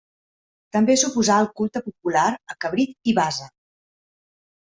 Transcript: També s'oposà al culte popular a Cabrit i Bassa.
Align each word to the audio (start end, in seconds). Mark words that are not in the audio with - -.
També 0.75 0.93
s'oposà 1.01 1.35
al 1.41 1.49
culte 1.59 1.83
popular 1.89 2.25
a 2.53 2.57
Cabrit 2.65 3.13
i 3.13 3.15
Bassa. 3.19 3.49